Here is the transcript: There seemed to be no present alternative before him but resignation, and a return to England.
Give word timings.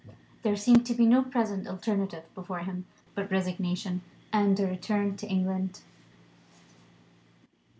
There 0.41 0.55
seemed 0.55 0.87
to 0.87 0.95
be 0.95 1.05
no 1.05 1.21
present 1.21 1.67
alternative 1.67 2.23
before 2.33 2.61
him 2.61 2.85
but 3.13 3.29
resignation, 3.29 4.01
and 4.33 4.59
a 4.59 4.65
return 4.65 5.15
to 5.17 5.27
England. 5.27 5.81